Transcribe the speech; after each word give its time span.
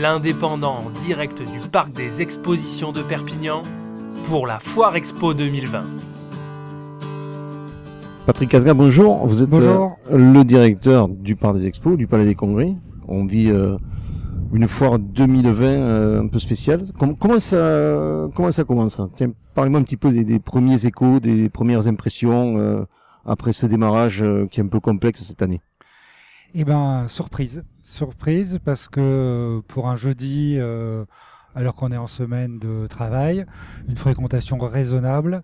l'indépendant 0.00 0.76
en 0.86 0.90
direct 0.90 1.42
du 1.42 1.68
parc 1.68 1.92
des 1.92 2.20
expositions 2.22 2.92
de 2.92 3.00
Perpignan, 3.02 3.62
pour 4.26 4.46
la 4.46 4.58
Foire 4.58 4.96
Expo 4.96 5.34
2020. 5.34 5.82
Patrick 8.26 8.50
Casga, 8.50 8.72
bonjour. 8.72 9.26
Vous 9.26 9.42
êtes 9.42 9.50
Bonjour. 9.50 9.98
euh, 10.10 10.16
le 10.16 10.44
directeur 10.44 11.08
du 11.08 11.36
parc 11.36 11.56
des 11.56 11.66
expos, 11.66 11.96
du 11.98 12.06
Palais 12.06 12.24
des 12.24 12.34
Congrès. 12.34 12.74
On 13.06 13.26
vit 13.26 13.50
euh, 13.50 13.76
une 14.54 14.66
foire 14.66 14.98
2020 14.98 15.64
euh, 15.66 16.22
un 16.22 16.28
peu 16.28 16.38
spéciale. 16.38 16.84
Com- 16.98 17.16
comment 17.18 17.38
ça, 17.38 18.26
comment 18.34 18.50
ça 18.50 18.64
commence 18.64 19.00
Tiens, 19.14 19.32
parlez-moi 19.54 19.80
un 19.80 19.82
petit 19.82 19.98
peu 19.98 20.10
des, 20.10 20.24
des 20.24 20.38
premiers 20.38 20.86
échos, 20.86 21.20
des 21.20 21.50
premières 21.50 21.86
impressions 21.86 22.56
euh, 22.58 22.84
après 23.26 23.52
ce 23.52 23.66
démarrage 23.66 24.22
euh, 24.22 24.46
qui 24.50 24.60
est 24.60 24.64
un 24.64 24.68
peu 24.68 24.80
complexe 24.80 25.22
cette 25.22 25.42
année. 25.42 25.60
Eh 26.54 26.64
ben, 26.64 27.06
surprise. 27.08 27.62
Surprise 27.84 28.58
parce 28.64 28.88
que 28.88 29.60
pour 29.68 29.88
un 29.88 29.96
jeudi, 29.96 30.56
euh, 30.58 31.04
alors 31.54 31.74
qu'on 31.74 31.92
est 31.92 31.98
en 31.98 32.06
semaine 32.06 32.58
de 32.58 32.86
travail, 32.86 33.44
une 33.88 33.96
fréquentation 33.98 34.58
raisonnable 34.58 35.42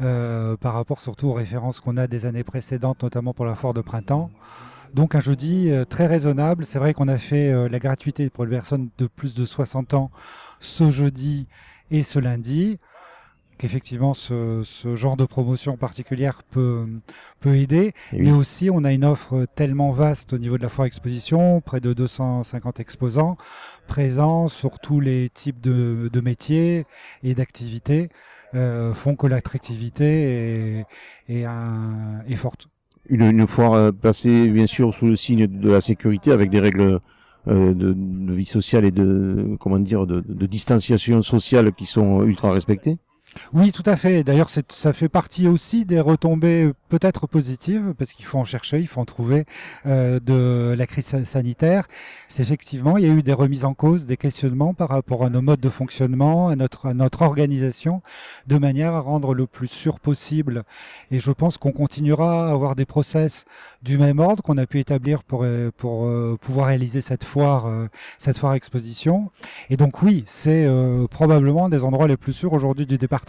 euh, 0.00 0.56
par 0.56 0.74
rapport 0.74 1.00
surtout 1.00 1.26
aux 1.26 1.32
références 1.34 1.80
qu'on 1.80 1.96
a 1.96 2.06
des 2.06 2.24
années 2.24 2.44
précédentes, 2.44 3.02
notamment 3.02 3.34
pour 3.34 3.44
la 3.44 3.56
foire 3.56 3.74
de 3.74 3.80
printemps. 3.80 4.30
Donc 4.94 5.14
un 5.16 5.20
jeudi 5.20 5.70
euh, 5.70 5.84
très 5.84 6.06
raisonnable. 6.06 6.64
C'est 6.64 6.78
vrai 6.78 6.94
qu'on 6.94 7.08
a 7.08 7.18
fait 7.18 7.50
euh, 7.50 7.68
la 7.68 7.78
gratuité 7.78 8.30
pour 8.30 8.44
les 8.44 8.52
personnes 8.52 8.88
de 8.96 9.06
plus 9.08 9.34
de 9.34 9.44
60 9.44 9.94
ans 9.94 10.10
ce 10.60 10.90
jeudi 10.90 11.48
et 11.90 12.02
ce 12.02 12.18
lundi. 12.18 12.78
Qu'effectivement, 13.60 14.14
ce, 14.14 14.62
ce 14.64 14.96
genre 14.96 15.18
de 15.18 15.26
promotion 15.26 15.76
particulière 15.76 16.44
peut, 16.50 16.86
peut 17.40 17.56
aider. 17.56 17.92
Oui. 18.14 18.20
Mais 18.22 18.32
aussi, 18.32 18.70
on 18.72 18.84
a 18.84 18.92
une 18.94 19.04
offre 19.04 19.44
tellement 19.54 19.92
vaste 19.92 20.32
au 20.32 20.38
niveau 20.38 20.56
de 20.56 20.62
la 20.62 20.70
foire 20.70 20.86
exposition, 20.86 21.60
près 21.60 21.78
de 21.80 21.92
250 21.92 22.80
exposants 22.80 23.36
présents 23.86 24.48
sur 24.48 24.78
tous 24.78 24.98
les 25.00 25.28
types 25.28 25.60
de, 25.60 26.08
de 26.10 26.20
métiers 26.22 26.86
et 27.22 27.34
d'activités, 27.34 28.08
euh, 28.54 28.94
font 28.94 29.14
que 29.14 29.26
l'attractivité 29.26 30.06
est, 30.06 30.86
est, 31.28 31.44
un- 31.44 32.22
est 32.26 32.36
forte. 32.36 32.68
Une, 33.10 33.22
une 33.22 33.46
foire 33.46 33.74
euh, 33.74 33.92
placée 33.92 34.48
bien 34.48 34.66
sûr 34.66 34.94
sous 34.94 35.06
le 35.06 35.16
signe 35.16 35.46
de 35.46 35.70
la 35.70 35.82
sécurité 35.82 36.32
avec 36.32 36.48
des 36.48 36.60
règles 36.60 37.00
euh, 37.48 37.74
de, 37.74 37.92
de 37.94 38.32
vie 38.32 38.46
sociale 38.46 38.86
et 38.86 38.90
de 38.90 39.56
comment 39.60 39.78
dire 39.78 40.06
de, 40.06 40.20
de 40.26 40.46
distanciation 40.46 41.20
sociale 41.20 41.72
qui 41.72 41.84
sont 41.84 42.22
ultra 42.22 42.52
respectées. 42.52 42.96
Oui, 43.52 43.70
tout 43.70 43.84
à 43.86 43.96
fait. 43.96 44.24
D'ailleurs, 44.24 44.50
ça 44.50 44.92
fait 44.92 45.08
partie 45.08 45.46
aussi 45.46 45.84
des 45.84 46.00
retombées 46.00 46.72
peut-être 46.88 47.28
positives, 47.28 47.94
parce 47.96 48.12
qu'il 48.12 48.24
faut 48.24 48.38
en 48.38 48.44
chercher, 48.44 48.80
il 48.80 48.88
faut 48.88 49.00
en 49.00 49.04
trouver, 49.04 49.44
euh, 49.86 50.18
de 50.18 50.74
la 50.76 50.86
crise 50.86 51.06
sa- 51.06 51.24
sanitaire. 51.24 51.86
C'est 52.28 52.42
effectivement, 52.42 52.98
il 52.98 53.06
y 53.06 53.08
a 53.08 53.12
eu 53.12 53.22
des 53.22 53.32
remises 53.32 53.64
en 53.64 53.72
cause, 53.72 54.04
des 54.04 54.16
questionnements 54.16 54.74
par 54.74 54.88
rapport 54.88 55.24
à 55.24 55.30
nos 55.30 55.42
modes 55.42 55.60
de 55.60 55.68
fonctionnement, 55.68 56.48
à 56.48 56.56
notre, 56.56 56.86
à 56.86 56.94
notre 56.94 57.22
organisation, 57.22 58.02
de 58.48 58.58
manière 58.58 58.94
à 58.94 59.00
rendre 59.00 59.32
le 59.32 59.46
plus 59.46 59.68
sûr 59.68 60.00
possible. 60.00 60.64
Et 61.12 61.20
je 61.20 61.30
pense 61.30 61.56
qu'on 61.56 61.72
continuera 61.72 62.48
à 62.48 62.50
avoir 62.52 62.74
des 62.74 62.84
process 62.86 63.44
du 63.82 63.96
même 63.96 64.18
ordre 64.18 64.42
qu'on 64.42 64.58
a 64.58 64.66
pu 64.66 64.80
établir 64.80 65.22
pour, 65.22 65.42
euh, 65.44 65.70
pour 65.76 66.04
euh, 66.06 66.36
pouvoir 66.40 66.66
réaliser 66.66 67.00
cette 67.00 67.22
foire, 67.24 67.66
euh, 67.66 67.86
cette 68.18 68.38
foire 68.38 68.54
exposition. 68.54 69.30
Et 69.70 69.76
donc 69.76 70.02
oui, 70.02 70.24
c'est 70.26 70.64
euh, 70.66 71.06
probablement 71.06 71.68
des 71.68 71.84
endroits 71.84 72.08
les 72.08 72.16
plus 72.16 72.32
sûrs 72.32 72.52
aujourd'hui 72.52 72.86
du 72.86 72.98
département, 72.98 73.19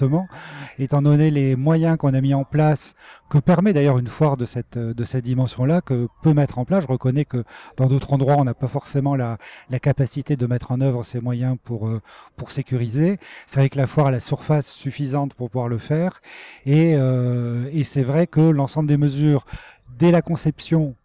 étant 0.79 1.01
donné 1.01 1.31
les 1.31 1.55
moyens 1.55 1.97
qu'on 1.97 2.13
a 2.13 2.21
mis 2.21 2.33
en 2.33 2.43
place, 2.43 2.95
que 3.29 3.37
permet 3.37 3.73
d'ailleurs 3.73 3.97
une 3.97 4.07
foire 4.07 4.37
de 4.37 4.45
cette, 4.45 4.77
dimension-là, 4.77 5.81
que 5.81 6.07
peut 6.21 6.33
mettre 6.33 6.59
en 6.59 6.65
place. 6.65 6.83
Je 6.83 6.87
reconnais 6.87 7.25
que 7.25 7.43
dans 7.77 7.87
d'autres 7.87 8.13
endroits, 8.13 8.35
on 8.37 8.43
n'a 8.43 8.53
pas 8.53 8.67
forcément 8.67 9.15
la, 9.15 9.37
capacité 9.81 10.35
de 10.35 10.45
mettre 10.45 10.71
en 10.71 10.81
œuvre 10.81 11.03
ces 11.03 11.21
moyens 11.21 11.57
pour, 11.63 11.87
euh, 11.87 12.01
pour 12.35 12.51
sécuriser. 12.51 13.17
C'est 13.47 13.59
vrai 13.59 13.69
que 13.69 13.77
la 13.77 13.87
foire 13.87 14.07
a 14.07 14.11
la 14.11 14.19
surface 14.19 14.67
suffisante 14.67 15.33
pour 15.33 15.49
pouvoir 15.49 15.69
le 15.69 15.79
faire. 15.79 16.21
Et, 16.65 16.95
euh, 16.95 17.69
et 17.73 17.83
c'est 17.83 18.03
vrai 18.03 18.27
que 18.27 18.41
l'ensemble 18.41 18.87
des 18.87 18.97
mesures, 18.97 19.45
dès 19.97 20.11
la 20.11 20.21
conception, 20.21 20.95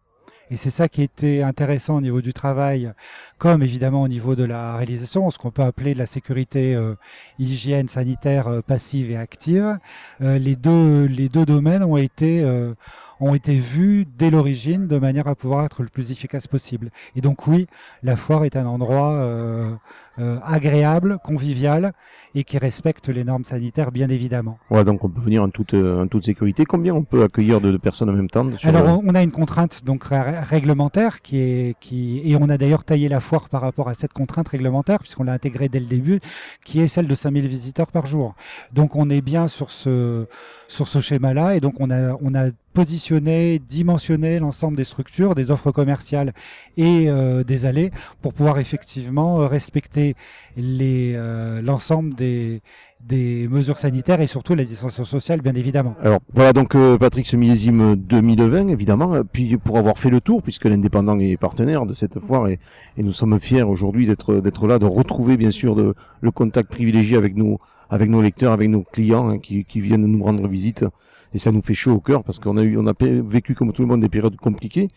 et 0.50 0.56
c'est 0.56 0.70
ça 0.70 0.88
qui 0.88 1.02
était 1.02 1.42
intéressant 1.42 1.96
au 1.96 2.00
niveau 2.00 2.20
du 2.20 2.32
travail, 2.32 2.92
comme 3.38 3.62
évidemment 3.62 4.02
au 4.02 4.08
niveau 4.08 4.36
de 4.36 4.44
la 4.44 4.76
réalisation, 4.76 5.28
ce 5.30 5.38
qu'on 5.38 5.50
peut 5.50 5.62
appeler 5.62 5.92
de 5.94 5.98
la 5.98 6.06
sécurité 6.06 6.74
euh, 6.74 6.94
hygiène 7.38 7.88
sanitaire 7.88 8.46
euh, 8.46 8.60
passive 8.62 9.10
et 9.10 9.16
active. 9.16 9.78
Euh, 10.22 10.38
les, 10.38 10.54
deux, 10.54 11.06
les 11.06 11.28
deux 11.28 11.46
domaines 11.46 11.82
ont 11.82 11.96
été, 11.96 12.42
euh, 12.42 12.74
ont 13.20 13.34
été 13.34 13.54
vus 13.56 14.06
dès 14.18 14.30
l'origine 14.30 14.86
de 14.86 14.98
manière 14.98 15.26
à 15.28 15.34
pouvoir 15.34 15.64
être 15.64 15.82
le 15.82 15.88
plus 15.88 16.12
efficace 16.12 16.46
possible. 16.46 16.90
Et 17.14 17.20
donc 17.20 17.46
oui, 17.46 17.66
la 18.02 18.16
foire 18.16 18.44
est 18.44 18.56
un 18.56 18.66
endroit 18.66 19.12
euh, 19.14 19.70
euh, 20.18 20.38
agréable, 20.42 21.18
convivial 21.24 21.92
et 22.34 22.44
qui 22.44 22.58
respecte 22.58 23.08
les 23.08 23.24
normes 23.24 23.44
sanitaires 23.44 23.92
bien 23.92 24.08
évidemment. 24.10 24.58
Ouais, 24.70 24.84
donc 24.84 25.02
on 25.04 25.08
peut 25.08 25.20
venir 25.20 25.42
en 25.42 25.48
toute, 25.50 25.74
euh, 25.74 26.02
en 26.04 26.08
toute 26.08 26.24
sécurité. 26.24 26.64
Combien 26.66 26.94
on 26.94 27.04
peut 27.04 27.22
accueillir 27.22 27.60
de, 27.60 27.70
de 27.70 27.76
personnes 27.78 28.10
en 28.10 28.12
même 28.14 28.28
temps 28.28 28.46
Alors 28.64 28.84
le- 28.84 29.08
on- 29.08 29.14
a 29.14 29.22
une 29.22 29.30
contrainte 29.32 29.82
donc 29.84 30.04
ré- 30.04 30.38
réglementaire 30.40 31.22
qui 31.22 31.38
est 31.38 31.76
qui 31.80 32.20
et 32.24 32.36
on 32.36 32.48
a 32.50 32.58
d'ailleurs 32.58 32.84
taillé 32.84 33.08
la 33.08 33.20
foire 33.20 33.48
par 33.48 33.62
rapport 33.62 33.88
à 33.88 33.94
cette 33.94 34.12
contrainte 34.12 34.48
réglementaire 34.48 34.98
puisqu'on 34.98 35.24
l'a 35.24 35.32
intégrée 35.32 35.68
dès 35.70 35.80
le 35.80 35.86
début 35.86 36.20
qui 36.64 36.80
est 36.80 36.88
celle 36.88 37.06
de 37.08 37.14
5000 37.14 37.46
visiteurs 37.46 37.90
par 37.90 38.06
jour. 38.06 38.34
Donc 38.72 38.96
on 38.96 39.08
est 39.08 39.22
bien 39.22 39.48
sur 39.48 39.70
ce 39.70 40.26
sur 40.68 40.88
ce 40.88 41.00
schéma-là 41.00 41.56
et 41.56 41.60
donc 41.60 41.74
on 41.80 41.90
a 41.90 42.14
on 42.20 42.34
a 42.34 42.48
positionné, 42.76 43.58
dimensionné 43.58 44.38
l'ensemble 44.38 44.76
des 44.76 44.84
structures, 44.84 45.34
des 45.34 45.50
offres 45.50 45.72
commerciales 45.72 46.34
et 46.76 47.08
euh, 47.08 47.42
des 47.42 47.64
allées 47.64 47.90
pour 48.20 48.34
pouvoir 48.34 48.58
effectivement 48.58 49.40
euh, 49.40 49.46
respecter 49.46 50.14
euh, 50.58 51.62
l'ensemble 51.62 52.12
des 52.12 52.60
des 53.00 53.46
mesures 53.48 53.78
sanitaires 53.78 54.20
et 54.20 54.26
surtout 54.26 54.54
la 54.54 54.64
distanciation 54.64 55.04
sociale 55.04 55.40
bien 55.40 55.54
évidemment. 55.54 55.94
Alors 56.02 56.18
voilà 56.34 56.52
donc 56.52 56.74
euh, 56.74 56.98
Patrick 56.98 57.26
ce 57.26 57.36
millésime 57.36 57.94
2020 57.94 58.68
évidemment. 58.68 59.14
Euh, 59.14 59.22
Puis 59.22 59.56
pour 59.56 59.78
avoir 59.78 59.98
fait 59.98 60.10
le 60.10 60.20
tour 60.20 60.42
puisque 60.42 60.64
l'indépendant 60.64 61.18
est 61.20 61.36
partenaire 61.36 61.86
de 61.86 61.94
cette 61.94 62.18
foire 62.18 62.48
et, 62.48 62.58
et 62.96 63.02
nous 63.02 63.12
sommes 63.12 63.38
fiers 63.38 63.62
aujourd'hui 63.62 64.06
d'être 64.06 64.36
d'être 64.36 64.66
là, 64.66 64.78
de 64.78 64.86
retrouver 64.86 65.36
bien 65.36 65.50
sûr 65.50 65.76
de, 65.76 65.94
le 66.20 66.30
contact 66.30 66.70
privilégié 66.70 67.16
avec 67.16 67.36
nos 67.36 67.58
avec 67.90 68.10
nos 68.10 68.22
lecteurs, 68.22 68.52
avec 68.52 68.68
nos 68.68 68.82
clients 68.82 69.28
hein, 69.28 69.38
qui, 69.38 69.64
qui 69.64 69.80
viennent 69.80 70.06
nous 70.06 70.24
rendre 70.24 70.48
visite 70.48 70.84
et 71.32 71.38
ça 71.38 71.52
nous 71.52 71.62
fait 71.62 71.74
chaud 71.74 71.92
au 71.92 72.00
cœur 72.00 72.24
parce 72.24 72.38
qu'on 72.38 72.56
a 72.56 72.62
eu 72.62 72.76
on 72.78 72.86
a 72.86 72.92
vécu 72.98 73.54
comme 73.54 73.72
tout 73.72 73.82
le 73.82 73.88
monde 73.88 74.00
des 74.00 74.08
périodes 74.08 74.36
compliquées. 74.36 74.88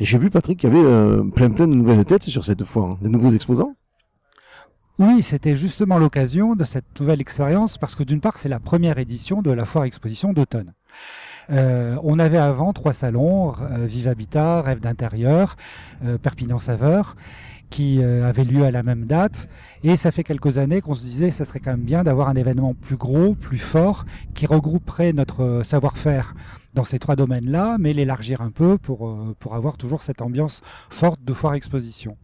Et 0.00 0.04
j'ai 0.04 0.18
vu 0.18 0.30
Patrick 0.30 0.58
qu'il 0.58 0.72
y 0.72 0.72
avait 0.72 0.84
euh, 0.84 1.22
plein 1.22 1.50
plein 1.50 1.68
de 1.68 1.74
nouvelles 1.74 2.04
têtes 2.04 2.24
sur 2.24 2.44
cette 2.44 2.64
foire, 2.64 2.92
hein, 2.92 2.98
de 3.02 3.08
nouveaux 3.08 3.30
exposants. 3.30 3.76
Oui, 5.04 5.24
c'était 5.24 5.56
justement 5.56 5.98
l'occasion 5.98 6.54
de 6.54 6.62
cette 6.62 7.00
nouvelle 7.00 7.20
expérience 7.20 7.76
parce 7.76 7.96
que 7.96 8.04
d'une 8.04 8.20
part, 8.20 8.38
c'est 8.38 8.48
la 8.48 8.60
première 8.60 8.98
édition 8.98 9.42
de 9.42 9.50
la 9.50 9.64
foire 9.64 9.82
exposition 9.82 10.32
d'automne. 10.32 10.74
Euh, 11.50 11.96
on 12.04 12.20
avait 12.20 12.38
avant 12.38 12.72
trois 12.72 12.92
salons, 12.92 13.52
euh, 13.62 13.86
Vive 13.86 14.06
Habitat, 14.06 14.62
Rêve 14.62 14.78
d'intérieur, 14.78 15.56
euh, 16.04 16.18
Perpignan 16.18 16.60
Saveur, 16.60 17.16
qui 17.72 18.02
euh, 18.02 18.28
avaient 18.28 18.44
lieu 18.44 18.64
à 18.64 18.70
la 18.70 18.82
même 18.84 19.06
date. 19.06 19.48
Et 19.82 19.96
ça 19.96 20.12
fait 20.12 20.22
quelques 20.22 20.58
années 20.58 20.82
qu'on 20.82 20.94
se 20.94 21.02
disait 21.02 21.30
que 21.30 21.34
ça 21.34 21.46
serait 21.46 21.58
quand 21.58 21.70
même 21.72 21.80
bien 21.80 22.04
d'avoir 22.04 22.28
un 22.28 22.36
événement 22.36 22.74
plus 22.74 22.96
gros, 22.96 23.34
plus 23.34 23.58
fort, 23.58 24.04
qui 24.34 24.46
regrouperait 24.46 25.14
notre 25.14 25.42
euh, 25.42 25.62
savoir-faire 25.64 26.34
dans 26.74 26.84
ces 26.84 26.98
trois 26.98 27.16
domaines-là, 27.16 27.78
mais 27.80 27.94
l'élargir 27.94 28.42
un 28.42 28.50
peu 28.50 28.76
pour, 28.76 29.08
euh, 29.08 29.34
pour 29.38 29.54
avoir 29.54 29.78
toujours 29.78 30.02
cette 30.02 30.20
ambiance 30.20 30.60
forte 30.90 31.24
de 31.24 31.32
foire 31.32 31.54
exposition. 31.54 32.16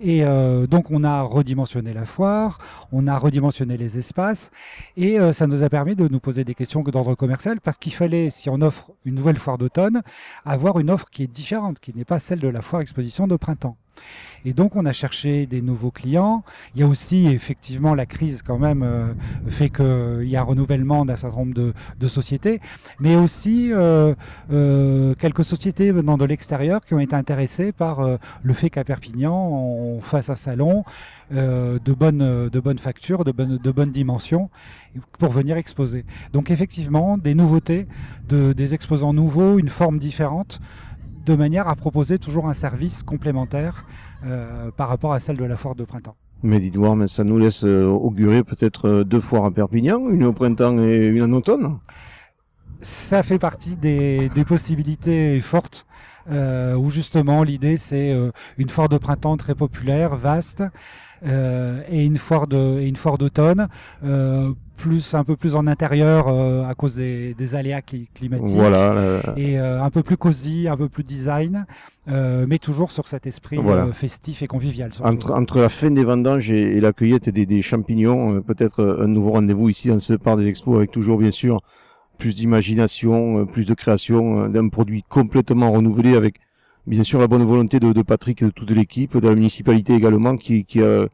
Et 0.00 0.24
donc 0.68 0.90
on 0.90 1.04
a 1.04 1.22
redimensionné 1.22 1.94
la 1.94 2.04
foire, 2.04 2.58
on 2.90 3.06
a 3.06 3.16
redimensionné 3.16 3.76
les 3.76 3.98
espaces, 3.98 4.50
et 4.96 5.18
ça 5.32 5.46
nous 5.46 5.62
a 5.62 5.68
permis 5.68 5.94
de 5.94 6.08
nous 6.08 6.18
poser 6.18 6.42
des 6.42 6.54
questions 6.54 6.82
d'ordre 6.82 7.14
commercial, 7.14 7.60
parce 7.60 7.78
qu'il 7.78 7.92
fallait, 7.92 8.30
si 8.30 8.50
on 8.50 8.60
offre 8.62 8.90
une 9.04 9.14
nouvelle 9.14 9.38
foire 9.38 9.58
d'automne, 9.58 10.02
avoir 10.44 10.80
une 10.80 10.90
offre 10.90 11.08
qui 11.08 11.22
est 11.22 11.32
différente, 11.32 11.78
qui 11.78 11.94
n'est 11.94 12.04
pas 12.04 12.18
celle 12.18 12.40
de 12.40 12.48
la 12.48 12.62
foire 12.62 12.82
exposition 12.82 13.28
de 13.28 13.36
printemps. 13.36 13.76
Et 14.44 14.52
donc 14.52 14.74
on 14.74 14.84
a 14.86 14.92
cherché 14.92 15.46
des 15.46 15.62
nouveaux 15.62 15.90
clients. 15.90 16.42
Il 16.74 16.80
y 16.80 16.84
a 16.84 16.86
aussi 16.86 17.26
effectivement 17.28 17.94
la 17.94 18.06
crise 18.06 18.42
quand 18.42 18.58
même 18.58 18.82
euh, 18.82 19.12
fait 19.48 19.70
qu'il 19.70 20.28
y 20.28 20.36
a 20.36 20.40
un 20.40 20.44
renouvellement 20.44 21.04
d'un 21.04 21.16
certain 21.16 21.38
nombre 21.38 21.54
de, 21.54 22.08
sociétés, 22.08 22.60
mais 22.98 23.16
aussi 23.16 23.72
euh, 23.72 24.14
euh, 24.52 25.14
quelques 25.14 25.44
sociétés 25.44 25.92
venant 25.92 26.18
de 26.18 26.24
l'extérieur 26.24 26.84
qui 26.84 26.94
ont 26.94 26.98
été 26.98 27.14
intéressées 27.14 27.72
par 27.72 28.00
euh, 28.00 28.16
le 28.42 28.52
fait 28.52 28.68
qu'à 28.68 28.84
Perpignan 28.84 29.34
on 29.34 30.00
fasse 30.00 30.28
un 30.28 30.34
salon 30.34 30.84
euh, 31.32 31.78
de 31.82 31.92
bonne 31.92 32.48
de 32.48 32.60
bonne 32.60 32.78
facture, 32.78 33.24
de 33.24 33.32
bonne 33.32 33.56
de 33.56 33.70
bonne 33.70 33.92
dimension 33.92 34.50
pour 35.18 35.30
venir 35.30 35.56
exposer. 35.56 36.04
Donc 36.32 36.50
effectivement 36.50 37.16
des 37.16 37.34
nouveautés, 37.34 37.86
de, 38.28 38.52
des 38.52 38.74
exposants 38.74 39.14
nouveaux, 39.14 39.58
une 39.58 39.68
forme 39.70 39.98
différente 39.98 40.60
de 41.24 41.34
manière 41.34 41.68
à 41.68 41.76
proposer 41.76 42.18
toujours 42.18 42.48
un 42.48 42.52
service 42.52 43.02
complémentaire 43.02 43.84
euh, 44.24 44.70
par 44.76 44.88
rapport 44.88 45.12
à 45.12 45.20
celle 45.20 45.36
de 45.36 45.44
la 45.44 45.56
foire 45.56 45.74
de 45.74 45.84
printemps. 45.84 46.16
Mais 46.42 46.58
dites 46.58 46.76
mais 46.76 47.06
ça 47.06 47.22
nous 47.22 47.38
laisse 47.38 47.64
euh, 47.64 47.86
augurer 47.86 48.42
peut-être 48.42 48.88
euh, 48.88 49.04
deux 49.04 49.20
foires 49.20 49.44
à 49.44 49.50
Perpignan, 49.52 50.08
une 50.10 50.24
au 50.24 50.32
printemps 50.32 50.78
et 50.82 51.06
une 51.06 51.22
en 51.22 51.32
automne? 51.32 51.78
Ça 52.80 53.22
fait 53.22 53.38
partie 53.38 53.76
des, 53.76 54.28
des 54.34 54.44
possibilités 54.44 55.40
fortes 55.40 55.86
où 56.30 56.90
justement 56.90 57.42
l'idée 57.42 57.76
c'est 57.76 58.12
euh, 58.12 58.30
une 58.58 58.68
foire 58.68 58.88
de 58.88 58.98
printemps 58.98 59.36
très 59.36 59.54
populaire, 59.54 60.16
vaste, 60.16 60.62
euh, 61.24 61.82
et 61.90 62.04
une 62.04 62.16
foire 62.16 62.46
de 62.46 62.80
et 62.80 62.88
une 62.88 62.96
foire 62.96 63.16
d'automne 63.18 63.68
euh, 64.04 64.52
plus 64.76 65.14
un 65.14 65.22
peu 65.22 65.36
plus 65.36 65.54
en 65.54 65.68
intérieur 65.68 66.26
euh, 66.26 66.64
à 66.64 66.74
cause 66.74 66.96
des, 66.96 67.34
des 67.34 67.54
aléas 67.54 67.80
cli- 67.80 68.08
climatiques 68.14 68.56
Voilà. 68.56 68.92
euh, 68.94 69.20
et 69.36 69.60
euh, 69.60 69.80
un 69.80 69.90
peu 69.90 70.02
plus 70.02 70.16
cosy, 70.16 70.66
un 70.68 70.76
peu 70.76 70.88
plus 70.88 71.04
design, 71.04 71.66
euh, 72.08 72.46
mais 72.48 72.58
toujours 72.58 72.90
sur 72.90 73.06
cet 73.06 73.26
esprit 73.28 73.58
Voilà. 73.58 73.84
euh, 73.84 73.92
festif 73.92 74.42
et 74.42 74.48
convivial. 74.48 74.90
entre, 75.04 75.30
entre 75.32 75.60
la 75.60 75.68
fin 75.68 75.90
des 75.92 76.02
vendanges 76.02 76.50
et, 76.50 76.76
et 76.76 76.80
la 76.80 76.92
cueillette 76.92 77.28
des, 77.28 77.46
des 77.46 77.62
champignons, 77.62 78.34
euh, 78.36 78.40
peut-être 78.40 78.80
euh, 78.82 79.04
un 79.04 79.06
nouveau 79.06 79.32
rendez-vous 79.32 79.68
ici 79.68 79.86
dans 79.88 80.00
ce 80.00 80.14
parc 80.14 80.38
des 80.40 80.46
expos 80.46 80.76
avec 80.76 80.90
toujours 80.90 81.18
bien 81.18 81.30
sûr 81.30 81.60
plus 82.22 82.36
d'imagination, 82.36 83.40
euh, 83.40 83.44
plus 83.46 83.66
de 83.66 83.74
création 83.74 84.44
euh, 84.44 84.48
d'un 84.48 84.68
produit 84.68 85.02
complètement 85.08 85.72
renouvelé 85.72 86.14
avec 86.14 86.36
bien 86.86 87.02
sûr 87.02 87.18
la 87.18 87.26
bonne 87.26 87.42
volonté 87.42 87.80
de, 87.80 88.02
Patrick 88.02 88.42
et 88.42 88.44
de 88.44 88.50
toute 88.50 88.70
l'équipe, 88.70 89.16
de 89.16 89.28
la 89.28 89.34
municipalité 89.34 89.92
également 89.94 90.36
qui, 90.36 90.64
a 90.80 91.06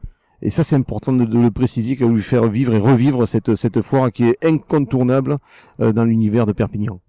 et 0.43 0.51
ça 0.51 0.63
c'est 0.63 0.75
important 0.75 1.11
de, 1.11 1.25
le 1.25 1.49
préciser, 1.49 1.97
qui 1.97 2.03
a 2.03 2.05
voulu 2.05 2.21
faire 2.21 2.47
vivre 2.47 2.75
et 2.75 2.77
revivre 2.77 3.27
cette, 3.27 3.55
cette 3.55 3.81
foire 3.81 4.11
qui 4.11 4.25
est 4.25 4.37
incontournable 4.45 5.39
euh, 5.79 5.91
dans 5.91 6.03
l'univers 6.03 6.45
de 6.45 6.51
Perpignan. 6.51 6.99